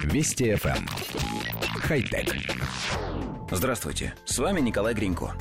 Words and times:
Вести 0.00 0.52
FM. 0.52 0.76
Эм. 0.76 0.88
Хай-тек. 1.80 2.34
Здравствуйте, 3.50 4.14
с 4.24 4.38
вами 4.38 4.60
Николай 4.60 4.94
Гринько. 4.94 5.34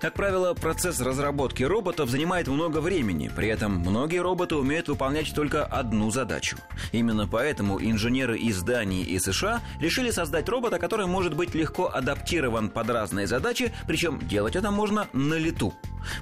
Как 0.00 0.14
правило, 0.14 0.54
процесс 0.54 1.00
разработки 1.00 1.62
роботов 1.62 2.10
занимает 2.10 2.48
много 2.48 2.80
времени, 2.80 3.30
при 3.34 3.48
этом 3.48 3.78
многие 3.78 4.18
роботы 4.18 4.56
умеют 4.56 4.88
выполнять 4.88 5.34
только 5.34 5.64
одну 5.64 6.10
задачу. 6.10 6.56
Именно 6.92 7.26
поэтому 7.26 7.80
инженеры 7.80 8.38
из 8.38 8.62
Дании 8.62 9.04
и 9.04 9.18
США 9.18 9.60
решили 9.80 10.10
создать 10.10 10.48
робота, 10.48 10.78
который 10.78 11.06
может 11.06 11.34
быть 11.34 11.54
легко 11.54 11.90
адаптирован 11.92 12.68
под 12.70 12.90
разные 12.90 13.26
задачи, 13.26 13.72
причем 13.86 14.18
делать 14.26 14.56
это 14.56 14.70
можно 14.70 15.08
на 15.12 15.34
лету. 15.34 15.74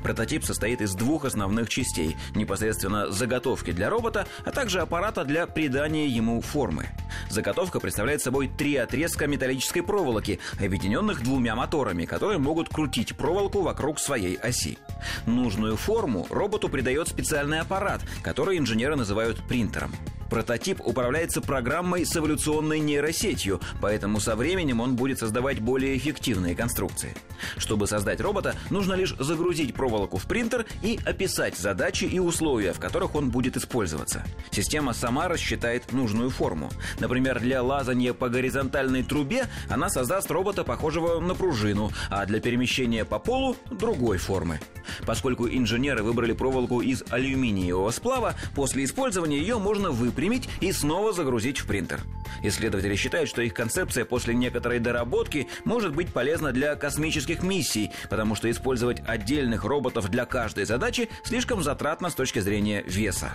Прототип 0.02 0.44
состоит 0.44 0.80
из 0.80 0.94
двух 0.94 1.24
основных 1.24 1.68
частей– 1.68 2.16
непосредственно 2.34 3.10
заготовки 3.10 3.72
для 3.72 3.90
робота, 3.90 4.26
а 4.44 4.50
также 4.50 4.80
аппарата 4.80 5.24
для 5.24 5.46
придания 5.46 6.06
ему 6.06 6.40
формы. 6.40 6.86
Заготовка 7.30 7.80
представляет 7.80 8.22
собой 8.22 8.48
три 8.48 8.76
отрезка 8.76 9.26
металлической 9.26 9.82
проволоки, 9.82 10.40
объединенных 10.60 11.22
двумя 11.22 11.54
моторами, 11.54 12.04
которые 12.04 12.38
могут 12.38 12.68
крутить 12.68 13.16
проволоку 13.16 13.62
вокруг 13.62 13.98
своей 13.98 14.36
оси. 14.36 14.78
Нужную 15.26 15.76
форму 15.76 16.26
роботу 16.30 16.68
придает 16.68 17.08
специальный 17.08 17.60
аппарат, 17.60 18.00
который 18.22 18.58
инженеры 18.58 18.96
называют 18.96 19.46
принтером. 19.46 19.92
Прототип 20.28 20.80
управляется 20.84 21.40
программой 21.40 22.04
с 22.04 22.16
эволюционной 22.16 22.80
нейросетью, 22.80 23.60
поэтому 23.80 24.20
со 24.20 24.36
временем 24.36 24.80
он 24.80 24.94
будет 24.94 25.18
создавать 25.18 25.60
более 25.60 25.96
эффективные 25.96 26.54
конструкции. 26.54 27.16
Чтобы 27.56 27.86
создать 27.86 28.20
робота, 28.20 28.54
нужно 28.70 28.94
лишь 28.94 29.14
загрузить 29.18 29.74
проволоку 29.74 30.18
в 30.18 30.24
принтер 30.24 30.66
и 30.82 30.98
описать 31.04 31.56
задачи 31.56 32.04
и 32.04 32.18
условия, 32.18 32.72
в 32.72 32.80
которых 32.80 33.14
он 33.14 33.30
будет 33.30 33.56
использоваться. 33.56 34.24
Система 34.50 34.92
сама 34.92 35.28
рассчитает 35.28 35.92
нужную 35.92 36.30
форму. 36.30 36.70
Например, 36.98 37.40
для 37.40 37.62
лазания 37.62 38.12
по 38.12 38.28
горизонтальной 38.28 39.02
трубе 39.02 39.46
она 39.68 39.88
создаст 39.88 40.30
робота, 40.30 40.64
похожего 40.64 41.20
на 41.20 41.34
пружину, 41.34 41.90
а 42.10 42.26
для 42.26 42.40
перемещения 42.40 43.04
по 43.04 43.18
полу– 43.18 43.56
другой 43.70 44.18
формы. 44.18 44.60
Поскольку 45.06 45.48
инженеры 45.48 46.02
выбрали 46.02 46.32
проволоку 46.32 46.80
из 46.80 47.04
алюминиевого 47.10 47.90
сплава, 47.90 48.34
после 48.54 48.84
использования 48.84 49.38
ее 49.38 49.58
можно 49.58 49.90
выпрямить 50.18 50.48
и 50.60 50.72
снова 50.72 51.12
загрузить 51.12 51.58
в 51.58 51.66
принтер. 51.66 52.00
Исследователи 52.42 52.96
считают, 52.96 53.28
что 53.30 53.40
их 53.40 53.54
концепция 53.54 54.04
после 54.04 54.34
некоторой 54.34 54.80
доработки 54.80 55.46
может 55.64 55.94
быть 55.94 56.12
полезна 56.12 56.50
для 56.50 56.74
космических 56.74 57.42
миссий, 57.42 57.92
потому 58.10 58.34
что 58.34 58.50
использовать 58.50 59.00
отдельных 59.06 59.64
роботов 59.64 60.08
для 60.08 60.26
каждой 60.26 60.64
задачи 60.64 61.08
слишком 61.22 61.62
затратно 61.62 62.10
с 62.10 62.14
точки 62.14 62.40
зрения 62.40 62.82
веса. 62.82 63.30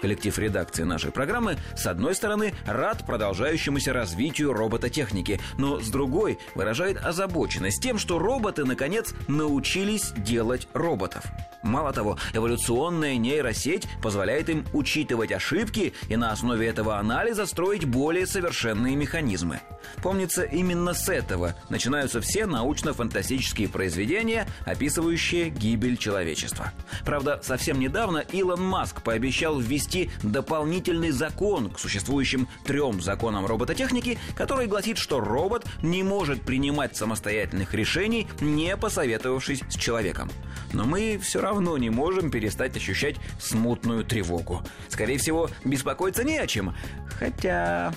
Коллектив 0.00 0.38
редакции 0.38 0.82
нашей 0.82 1.10
программы, 1.10 1.56
с 1.76 1.86
одной 1.86 2.14
стороны, 2.14 2.54
рад 2.66 3.04
продолжающемуся 3.06 3.92
развитию 3.92 4.52
робототехники, 4.52 5.40
но 5.58 5.80
с 5.80 5.88
другой 5.88 6.38
выражает 6.54 6.98
озабоченность 7.04 7.82
тем, 7.82 7.98
что 7.98 8.18
роботы, 8.18 8.64
наконец, 8.64 9.14
научились 9.28 10.12
делать 10.16 10.68
роботов. 10.74 11.24
Мало 11.62 11.92
того, 11.92 12.18
эволюционная 12.32 13.16
нейросеть 13.16 13.88
позволяет 14.02 14.48
им 14.48 14.64
учитывать 14.72 15.32
ошибки 15.32 15.94
и 16.08 16.16
на 16.16 16.30
основе 16.30 16.68
этого 16.68 16.98
анализа 16.98 17.46
строить 17.46 17.84
более 17.84 18.26
совершенные 18.26 18.94
механизмы. 18.94 19.60
Помнится, 20.02 20.42
именно 20.42 20.94
с 20.94 21.08
этого 21.08 21.54
начинаются 21.68 22.20
все 22.20 22.46
научно-фантастические 22.46 23.68
произведения, 23.68 24.46
описывающие 24.64 25.48
гибель 25.48 25.96
человечества. 25.96 26.72
Правда, 27.04 27.40
совсем 27.42 27.80
недавно 27.80 28.18
Илон 28.18 28.62
Маск 28.62 29.02
пообещал 29.02 29.58
ввести 29.58 29.85
дополнительный 30.22 31.10
закон 31.10 31.70
к 31.70 31.78
существующим 31.78 32.48
трем 32.64 33.00
законам 33.00 33.46
робототехники, 33.46 34.18
который 34.34 34.66
гласит, 34.66 34.98
что 34.98 35.20
робот 35.20 35.64
не 35.82 36.02
может 36.02 36.42
принимать 36.42 36.96
самостоятельных 36.96 37.74
решений, 37.74 38.26
не 38.40 38.76
посоветовавшись 38.76 39.62
с 39.68 39.76
человеком. 39.76 40.30
Но 40.72 40.84
мы 40.84 41.18
все 41.18 41.40
равно 41.40 41.78
не 41.78 41.90
можем 41.90 42.30
перестать 42.30 42.76
ощущать 42.76 43.16
смутную 43.40 44.04
тревогу. 44.04 44.62
Скорее 44.88 45.18
всего, 45.18 45.48
беспокоиться 45.64 46.24
не 46.24 46.38
о 46.38 46.46
чем. 46.46 46.74
Хотя... 47.18 47.92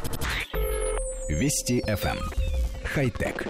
Вести 1.29 1.81
FM. 1.81 2.17
Эм. 2.17 2.49
Хай-тек. 2.83 3.47